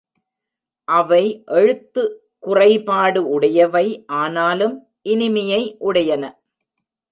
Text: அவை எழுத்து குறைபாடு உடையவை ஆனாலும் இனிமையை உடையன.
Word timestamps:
அவை 0.87 1.43
எழுத்து 1.45 2.03
குறைபாடு 2.39 3.21
உடையவை 3.29 3.85
ஆனாலும் 4.21 4.75
இனிமையை 5.03 5.61
உடையன. 5.79 6.23